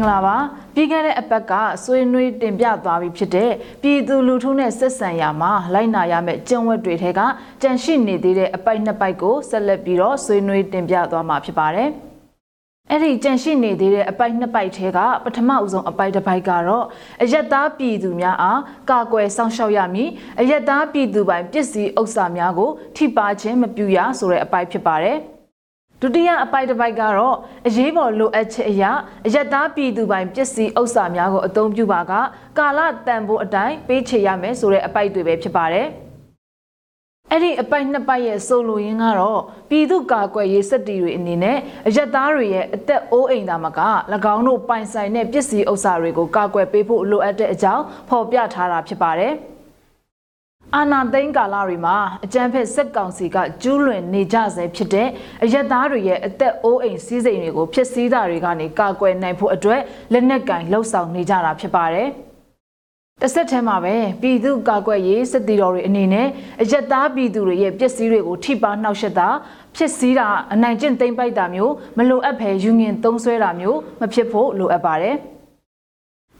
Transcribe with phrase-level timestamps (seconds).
[0.00, 0.36] ္ဂလာပါ
[0.74, 1.52] ပြီးခဲ့တဲ့အပတ်က
[1.84, 3.52] ဆွေးနွေးတင်ပြသွားပြီဖြစ်တဲ့
[3.82, 7.20] ပြည်သူလူထုနဲ့ဆက်ဆံရာမှာလိုက်နာရမယ့်ကျင့်ဝတ်တွေထဲက
[7.62, 11.90] ကြန့်ရှိနေသေးတဲ့အပိုက်နှစ်ပိုက်ကိုဆက်လက်ပြီးတော့ဆွေးနွေးတင်ပြသွားမှာဖြစ်ပါတယ်
[12.90, 16.86] အဲ့ဒီကြန့်ရှိနေသေးတဲ့အပိုက်နှစ်ပိုက်ထဲကပထမအဦးဆုံးအပိုက်တစ်ပိုက်ကတော့
[17.22, 20.08] အယက်သားပြည်သူများအားကာကွယ်စောင့်ရှောက်ရမည်
[20.40, 25.16] အယက်သားပြည်သူပိုင်ပစ္စည်းဥစ္စာများကိုထိပါခြင်းမပြုရဆိုတဲ့အပိုက်ဖြစ်ပါတယ်
[26.02, 28.90] ဒုတိယအပိုက်တစ်ပိုက်ကတော့အရေးပေါ်လိုအပ်ချက်အရာ
[29.26, 32.12] အယက်သားပြည်သူပိုင်ပစ္စည်းဥစ္စာများကိုအသုံးပြုပါက
[32.58, 35.86] ကာလတန်ဖိုးအတိုင်းပေးချေရမယ်ဆိုတဲ့အပိုက်တွေပဲဖြစ်ပါတယ်။
[37.30, 43.80] အဲ့ဒီအပိုက်နှစ်ပိုက်ရဲ့ဆိုလိုရင်းကတော့ပြည်သူကာကွယ်ရေးစက်တီတွေအနေနဲ့အယက်သားတွေရဲ့အသက်အိုးအိမ်သာမက၎
[44.34, 49.34] င်းတို့ပိုင်ဆိုင်တဲ့ပစ္စည်းဥစ္စာတွေကိုကာကွယ်ပေးဖို့လိုအပ်တဲ့အကြောင်းဖော်ပြထားတာဖြစ်ပါတယ်။
[50.76, 55.08] အာနာသိန်းကာလတွေမှာအကြမ်းဖက်စက်ကောင်စီကကျူးလွန်နေကြဆဲဖြစ်တဲ့
[55.42, 59.80] အယက်သားတွေရဲ့အသက်အိုးအိမ်စည်းစိမ်တွေကိုဖျက်ဆီးတာတွေကနေကာကွယ်နိုင်ဖို့အတွက်
[60.12, 62.08] လက်နက်ကင်လှုပ်ဆောင်နေကြတာဖြစ်ပါတယ်။
[63.20, 66.28] တစ်ဆက်တည်းမှာပဲပြည်သူကာကွယ်ရေးစစ်တီတော်တွေအနေနဲ့
[66.62, 69.28] အယက်သားပြည်သူတွေရဲ့ပစ္စည်းတွေကိုထိပါနှောက်ယှက်တာ
[69.76, 75.16] ဖြစ်စည်းတာအနိုင်ကျင့်သိမ့်ပိုက်တာမျိုးမလိုအပ်ဘဲယူငင်သုံးဆွဲတာမျိုးမဖြစ်ဖို့လိုအပ်ပါတယ်။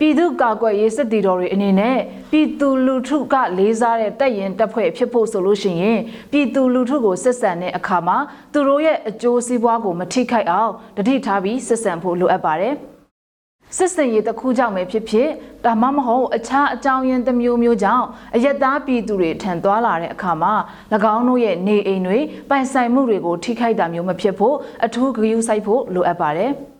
[0.00, 1.98] ပြည်သူကာကွယ်ရေးစစ်တီတော်တွေအနေနဲ့
[2.30, 6.00] ပြည်သူလူထုကလေးစားတဲ့တပ်ရင်တပ်ဖွဲ့ဖြစ်ဖို့ဆိုလို့ရှိရင်
[6.32, 8.16] ပြည်သူလူထုကိုစစ်ဆန်တဲ့အခါမှာ
[8.52, 12.74] သူတို့ရဲ့အကျိုးစီးပွားကိုမထိခိုက်အောင်တတိထားပြီးစစ်ဆန်ဖို့လိုအပ်ပါတယ်
[13.76, 15.28] စစ်စင်ရေးတစ်ခုကြောင့်ပဲဖြစ်ဖြစ်
[15.64, 20.54] ဒါမှမဟုတ်အခြားအကြောင်းရင်းတစ်မျိုးမျိုးကြောင့်အယက်သားပြည်သူတွေထံသွားလာတဲ့အခါမှာ၎
[21.14, 22.18] င်းတို့ရဲ့နေအိမ်တွေ
[22.50, 26.52] ပိုင်ဆိုင်မှုတွေကိုထိခိုက်တာမျိုးမဖြစ်ဖို့အထူးဂရုစိုက်ဖို့လိုအပ်ပါတယ်။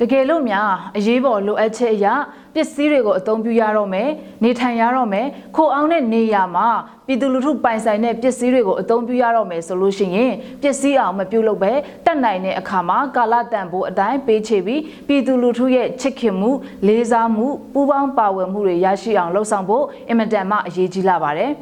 [0.00, 2.14] တကယ်လို့များအရေးပေါ်လိုအပ်ချက်အရာ
[2.54, 4.08] ပစ္စည်းတွေကိုအသုံးပြုရတော့မယ်
[4.44, 5.26] နေထိုင်ရတော့မယ်
[5.56, 6.68] ခိုအောင်တဲ့နေရာမှာ
[7.06, 10.32] ပြည်သူလူထုပိုင်ဆိုင်တဲ့ပစ္စည်းတွေကိုအသုံးပြုရတော့မယ်ဆိုလို့ရှိရင်
[10.62, 11.72] ပစ္စည်းအောင်မပြုတ်လို့ပဲ
[12.04, 16.50] တက်နိုင်တဲ့အခါမှာကာလတန်ဖိုးအတိုင်းပေးချေပြီးပြည်သူလူထုရဲ့ချစ်ခင်မှု
[16.86, 21.52] လေးစားမှုပူးပေါင်းပါဝင်မှုတွေရရှိအောင်လှုံ့ဆော်ဖို့အင်မတန်မှအရေးကြီးလာပါတယ်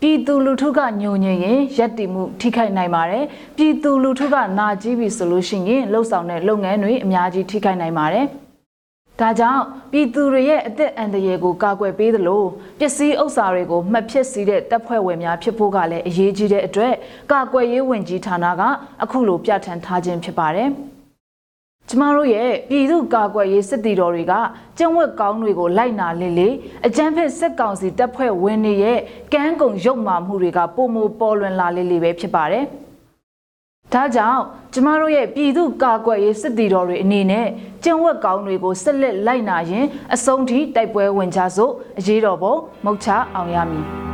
[0.00, 3.24] ပြည်သူလူထုကညုံညင်ရင်ရက်တည်မှုထိခိုက်နိုင်ပါတယ်
[3.56, 8.26] ပြည်သူလူထုကနာကြီးပြီဆိုလို့ရှိရင်လှုပ်ဆောင်တဲ့လုပ်ငန်းတွေအများကြီးထိခိုက်နိုင်ပါတယ်
[9.20, 12.42] ဒါကြောင့်ပြည်သူတွေရဲ့အသက်အန္တရာယ်ကိုကာကွယ်ပေးသလို
[12.78, 16.94] ပစ္စည်းဥစ္စာတွေကိုမှတ်ဖြစ်စီတဲ့တပ်ဖွဲ့ဝင်များဖြစ်ဖို့ကလည်းအရေးကြီးတဲ့အတွက်
[17.32, 18.62] ကာကွယ်ရေးဝန်ကြီးဌာနက
[19.02, 20.70] အခုလိုပြဋ္ဌာန်းထားခြင်းဖြစ်ပါတယ်။
[21.90, 24.34] ကျမတို့ရဲ့ပြည်သူကာကွယ်ရေးစစ်တီတော်တွေက
[24.78, 26.48] ကျန်းဝတ်ကောင်းတွေကိုလိုက်နာလေလေ
[26.86, 28.98] အကြမ်းဖက်စစ်ကောင်စီတပ်ဖွဲ့ဝင်တွေရဲ့
[29.32, 32.64] ကမ်းကုန်ရုပ်မာမှုတွေကပုံမပေါ်လွင်လာလေလေပဲဖြစ်ပါတယ်။
[33.92, 37.46] ဒါကြောင့်ကျမတို့ရဲ့ပြည်သူကာကွယ်ရေးစစ်တီတော်တွေအနေနဲ့
[37.84, 43.86] ကျန်းဝတ်ကောင်းတွေကိုဆက်လက်လိုက်နာရင်အဆုံးထိတိုက်ပွဲဝင်ကြစို့အရေးတော်ပုံမုတ်ချအောင်ရမည်။